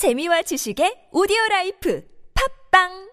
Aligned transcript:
재미와 0.00 0.40
지식의 0.48 1.12
오디오 1.12 1.36
라이프. 1.50 2.00
팝빵 2.32 3.12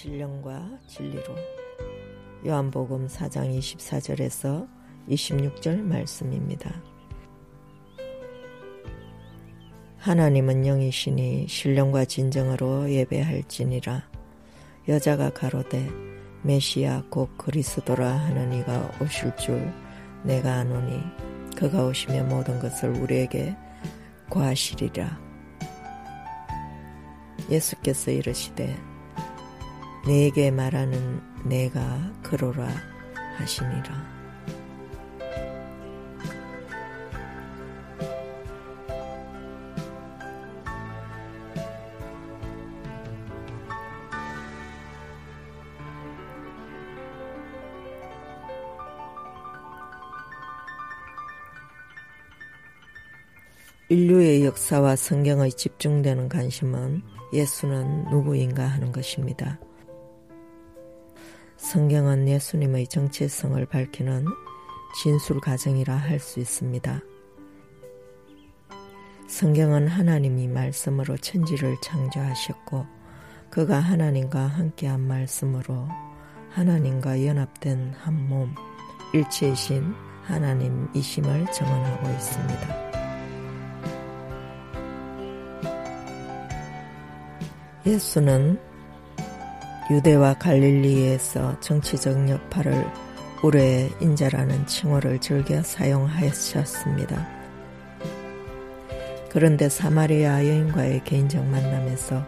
신령과 0.00 0.78
진리로. 0.86 1.36
요한복음 2.46 3.06
4장 3.06 3.54
24절에서 3.58 4.66
26절 5.10 5.82
말씀입니다. 5.82 6.82
하나님은 9.98 10.64
영이시니 10.64 11.48
신령과 11.48 12.06
진정으로 12.06 12.90
예배할지니라. 12.90 14.08
여자가 14.88 15.28
가로되 15.34 15.86
메시아 16.44 17.04
곧 17.10 17.36
그리스도라 17.36 18.08
하는 18.08 18.54
이가 18.54 18.90
오실 19.02 19.36
줄 19.36 19.70
내가 20.24 20.60
아노니 20.60 20.98
그가 21.54 21.84
오시면 21.84 22.26
모든 22.26 22.58
것을 22.58 22.88
우리에게 22.88 23.54
고하시리라. 24.30 25.20
예수께서 27.50 28.10
이르시되 28.10 28.89
내게 30.10 30.50
말하는 30.50 31.20
내가 31.44 32.12
그로라 32.24 32.66
하시니라. 33.36 34.10
인류의 53.88 54.44
역사와 54.44 54.96
성경의 54.96 55.52
집중되는 55.52 56.28
관심은 56.28 57.02
예수는 57.32 58.06
누구인가 58.10 58.66
하는 58.66 58.90
것입니다. 58.90 59.60
성경은 61.60 62.26
예수님의 62.26 62.86
정체성을 62.88 63.64
밝히는 63.66 64.24
진술 65.02 65.40
과정이라 65.40 65.94
할 65.94 66.18
수 66.18 66.40
있습니다. 66.40 67.00
성경은 69.28 69.86
하나님이 69.86 70.48
말씀으로 70.48 71.18
천지를 71.18 71.76
창조하셨고 71.82 72.86
그가 73.50 73.78
하나님과 73.78 74.40
함께한 74.40 75.06
말씀으로 75.06 75.86
하나님과 76.48 77.26
연합된 77.26 77.94
한 77.96 78.28
몸, 78.28 78.54
일체이신 79.12 79.94
하나님이심을 80.24 81.52
정언하고 81.52 82.08
있습니다. 82.08 82.90
예수는 87.86 88.69
유대와 89.90 90.34
갈릴리에서 90.34 91.58
정치적 91.58 92.28
여파를 92.28 92.86
우레의 93.42 93.90
인자라는 94.00 94.66
칭호를 94.66 95.18
즐겨 95.18 95.60
사용하셨습니다. 95.62 97.28
그런데 99.30 99.68
사마리아 99.68 100.46
여인과의 100.46 101.02
개인적 101.02 101.44
만남에서 101.44 102.24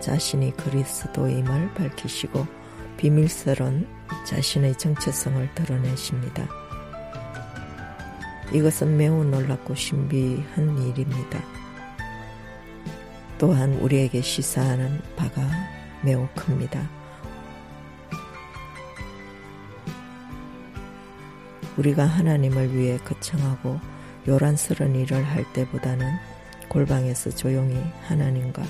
자신이 0.00 0.54
그리스도임을 0.58 1.72
밝히시고 1.72 2.46
비밀스런 2.98 3.86
자신의 4.26 4.76
정체성을 4.76 5.54
드러내십니다. 5.54 6.46
이것은 8.52 8.94
매우 8.96 9.24
놀랍고 9.24 9.74
신비한 9.74 10.82
일입니다. 10.82 11.42
또한 13.38 13.72
우리에게 13.74 14.20
시사하는 14.20 15.00
바가 15.16 15.42
매우 16.02 16.28
큽니다. 16.34 17.05
우리가 21.76 22.04
하나님을 22.04 22.74
위해 22.74 22.98
거창하고 22.98 23.80
요란스런 24.26 24.94
일을 24.96 25.22
할 25.22 25.44
때보다는 25.52 26.06
골방에서 26.68 27.30
조용히 27.30 27.76
하나님과 28.02 28.62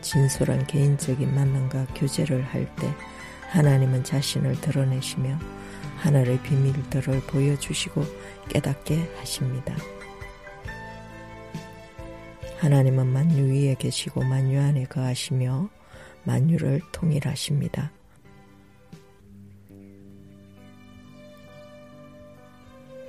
진솔한 0.00 0.66
개인적인 0.66 1.34
만남과 1.34 1.86
교제를 1.94 2.42
할 2.44 2.66
때 2.76 2.88
하나님은 3.50 4.04
자신을 4.04 4.60
드러내시며 4.60 5.38
하늘의 5.96 6.42
비밀들을 6.42 7.20
보여주시고 7.22 8.04
깨닫게 8.48 9.08
하십니다. 9.18 9.74
하나님은 12.58 13.06
만유 13.06 13.52
위에 13.52 13.74
계시고 13.78 14.22
만유 14.22 14.60
안에 14.60 14.84
거하시며 14.84 15.68
만유를 16.24 16.82
통일하십니다. 16.92 17.90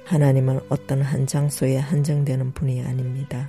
하나님은 0.09 0.61
어떤 0.69 1.03
한 1.03 1.27
장소에 1.27 1.77
한정되는 1.77 2.53
분이 2.53 2.81
아닙니다. 2.81 3.47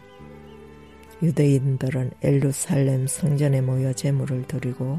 유대인들은 1.22 2.10
엘루살렘 2.20 3.06
성전에 3.06 3.62
모여 3.62 3.94
제물을 3.94 4.46
드리고 4.46 4.98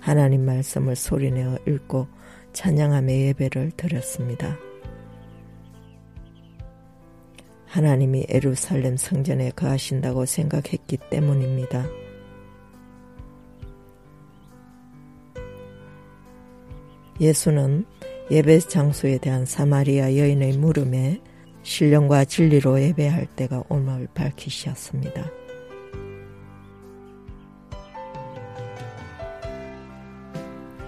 하나님 0.00 0.44
말씀을 0.44 0.96
소리내어 0.96 1.58
읽고 1.68 2.08
찬양함의 2.52 3.26
예배를 3.28 3.70
드렸습니다. 3.76 4.58
하나님이 7.66 8.26
에루살렘 8.28 8.96
성전에 8.96 9.50
거하신다고 9.50 10.26
생각했기 10.26 10.98
때문입니다. 11.10 11.86
예수는 17.20 17.86
예배 18.28 18.58
장소에 18.58 19.18
대한 19.18 19.46
사마리아 19.46 20.16
여인의 20.16 20.58
물음에 20.58 21.20
신령과 21.62 22.24
진리로 22.24 22.80
예배할 22.80 23.26
때가 23.36 23.62
오늘 23.68 24.08
밝히셨습니다. 24.14 25.30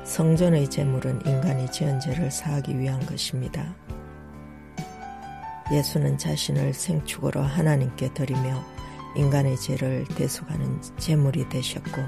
성전의 0.02 0.68
제물은 0.68 1.20
인간이 1.26 1.70
지은 1.70 2.00
죄를 2.00 2.28
사하기 2.30 2.76
위한 2.76 3.04
것입니다. 3.06 3.72
예수는 5.70 6.18
자신을 6.18 6.74
생축으로 6.74 7.40
하나님께 7.40 8.14
드리며 8.14 8.64
인간의 9.16 9.56
죄를 9.58 10.06
대속하는 10.16 10.80
제물이 10.96 11.48
되셨고 11.50 12.02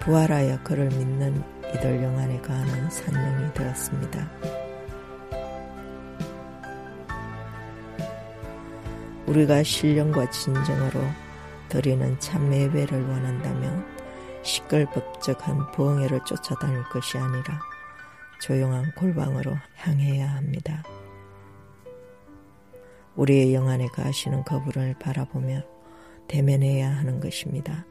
부활하여 0.00 0.62
그를 0.62 0.88
믿는 0.88 1.42
이들 1.74 2.02
영안에 2.02 2.40
가는 2.40 2.90
산령이 2.90 3.52
되었습니다. 3.54 4.53
우리가 9.26 9.62
신령과 9.62 10.30
진정으로 10.30 11.00
드리는 11.68 12.18
참 12.20 12.52
예배를 12.52 13.08
원한다면 13.08 13.84
시끌벅적한 14.42 15.72
부흥회를 15.72 16.20
쫓아다닐 16.24 16.82
것이 16.84 17.16
아니라 17.16 17.60
조용한 18.40 18.92
골방으로 18.96 19.56
향해야 19.76 20.30
합니다. 20.34 20.84
우리의 23.16 23.54
영 23.54 23.68
안에 23.68 23.86
가시는 23.86 24.44
거부를 24.44 24.94
바라보며 24.98 25.62
대면해야 26.28 26.90
하는 26.90 27.20
것입니다. 27.20 27.86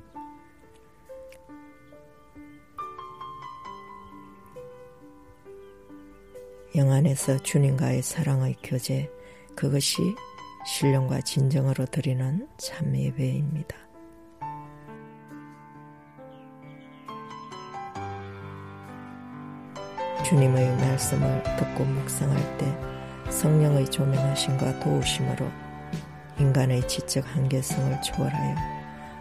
영 6.75 6.91
안에서 6.91 7.37
주님과의 7.37 8.01
사랑의 8.01 8.55
교제, 8.63 9.09
그것이 9.55 10.15
신령과 10.65 11.19
진정으로 11.21 11.85
드리는 11.87 12.47
참 12.57 12.95
예배입니다. 12.95 13.75
주님의 20.25 20.77
말씀을 20.77 21.43
듣고 21.57 21.83
묵상할 21.83 22.57
때 22.57 22.65
성령의 23.29 23.91
조명하심과 23.91 24.79
도우심으로 24.79 25.45
인간의 26.39 26.87
지적 26.87 27.25
한계성을 27.35 28.01
초월하여 28.01 28.55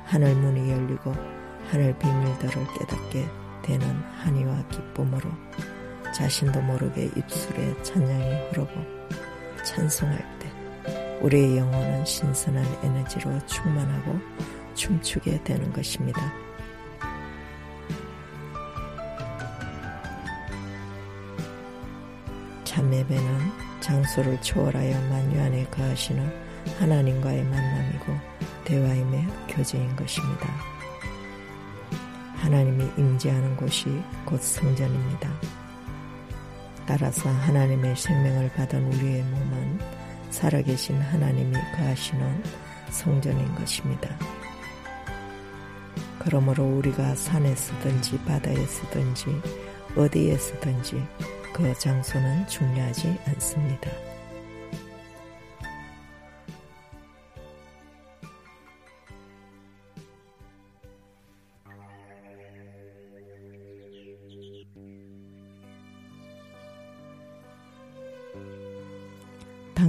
하늘 0.05 0.37
문이 0.37 0.71
열리고 0.71 1.13
하늘 1.71 1.99
비밀들을 1.99 2.67
깨닫게 2.79 3.27
되는 3.63 3.87
한이와 4.19 4.69
기쁨으로 4.69 5.29
자신도 6.15 6.61
모르게 6.63 7.11
입술에 7.17 7.83
찬양이 7.83 8.49
흐르고 8.51 8.71
찬송할 9.65 10.39
때 10.39 10.42
우리의 11.23 11.59
영혼은 11.59 12.05
신선한 12.05 12.65
에너지로 12.83 13.47
충만하고 13.47 14.19
춤추게 14.75 15.45
되는 15.45 15.73
것입니다. 15.73 16.21
참 22.65 22.93
예배는 22.93 23.53
장소를 23.81 24.41
초월하여 24.41 25.01
만유 25.09 25.41
안에 25.41 25.65
거하시는 25.67 26.29
하나님과의 26.79 27.45
만남이고 27.45 28.13
대화임의 28.65 29.27
교제인 29.49 29.95
것입니다. 29.95 30.49
하나님이 32.37 32.85
임재하는 32.97 33.57
곳이 33.57 34.03
곧 34.25 34.43
성전입니다. 34.43 35.31
따라서 36.87 37.29
하나님의 37.29 37.95
생명을 37.95 38.51
받은 38.55 38.93
우리의 38.93 39.23
몸은 39.23 40.02
살아계신 40.33 41.01
하나님이 41.01 41.53
거하시는 41.77 42.43
성전인 42.91 43.55
것입니다. 43.55 44.09
그러므로 46.19 46.65
우리가 46.79 47.15
산에 47.15 47.55
서든지 47.55 48.19
바다에 48.25 48.57
서든지 48.67 49.27
어디에 49.97 50.37
서든지 50.37 51.05
그 51.53 51.73
장소는 51.79 52.47
중요하지 52.49 53.19
않습니다. 53.27 54.12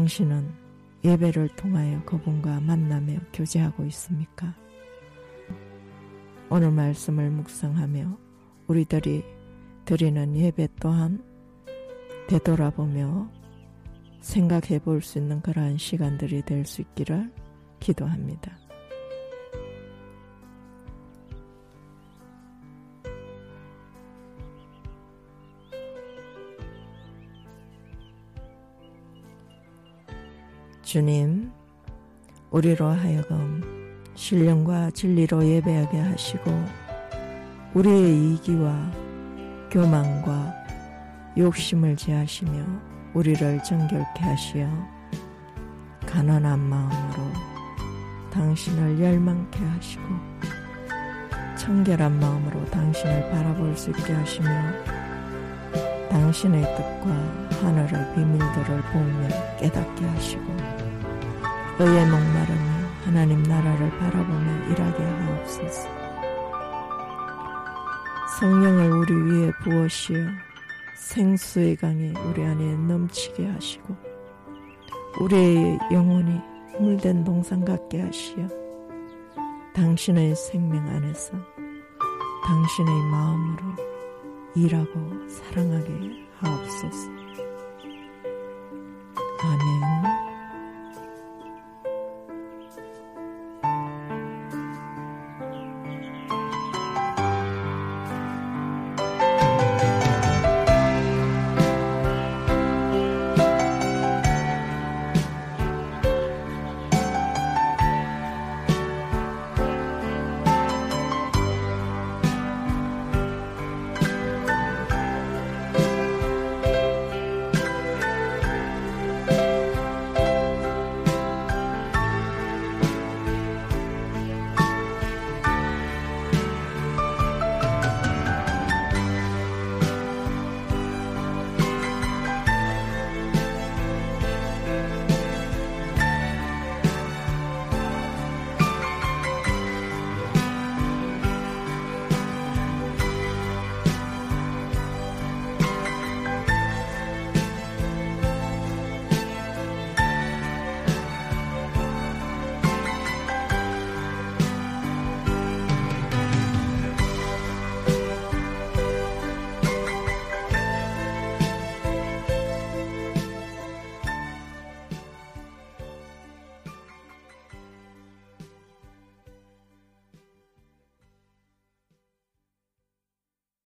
당신은 0.03 0.51
예배를 1.05 1.47
통하여 1.55 2.03
그분과 2.03 2.59
만나며 2.59 3.19
교제하고 3.31 3.85
있습니까? 3.85 4.53
오늘 6.49 6.71
말씀을 6.71 7.31
묵상하며 7.31 8.17
우리들이 8.67 9.23
드리는 9.85 10.35
예배 10.35 10.67
또한 10.81 11.23
되돌아보며 12.27 13.31
생각해 14.19 14.79
볼 14.79 15.01
수 15.01 15.19
있는 15.19 15.41
그러한 15.41 15.77
시간들이 15.77 16.41
될 16.41 16.65
수 16.65 16.81
있기를 16.81 17.31
기도합니다. 17.79 18.57
주님, 30.83 31.49
우리로 32.51 32.87
하여금 32.87 34.03
신령과 34.15 34.91
진리로 34.91 35.43
예배하게 35.43 35.97
하시고 35.97 36.43
우리의 37.73 38.33
이기와 38.33 38.91
교만과 39.71 40.53
욕심을 41.37 41.95
제하시며 41.95 42.51
우리를 43.13 43.63
정결케 43.63 44.23
하시어 44.23 44.67
가난한 46.05 46.59
마음으로 46.59 47.31
당신을 48.31 48.99
열망케 48.99 49.59
하시고 49.59 50.03
청결한 51.57 52.19
마음으로 52.19 52.65
당신을 52.65 53.31
바라볼 53.31 53.75
수 53.77 53.89
있게 53.91 54.13
하시며 54.13 54.49
당신의 56.09 56.61
뜻과 56.61 57.53
하늘의 57.61 58.13
비밀들을 58.13 58.81
보며 58.91 59.27
깨닫게 59.57 60.05
하시고 60.05 60.72
의에 61.79 62.05
목마르며 62.05 62.83
하나님 63.03 63.43
나라를 63.43 63.89
바라보며 63.97 64.67
일하게 64.67 65.03
하옵소서. 65.03 65.89
성령을 68.39 68.91
우리 68.91 69.13
위에 69.13 69.51
부으시어 69.63 70.17
생수의 70.97 71.75
강에 71.75 72.13
우리 72.29 72.43
안에 72.43 72.75
넘치게 72.75 73.47
하시고 73.47 73.95
우리의 75.21 75.79
영혼이 75.91 76.39
물된 76.79 77.23
동산 77.23 77.63
같게 77.63 78.01
하시어 78.01 78.47
당신의 79.73 80.35
생명 80.35 80.87
안에서 80.87 81.33
당신의 82.45 82.93
마음으로 83.11 83.63
일하고 84.55 85.29
사랑하게 85.29 86.27
하옵소서. 86.39 87.09
아멘. 89.41 89.82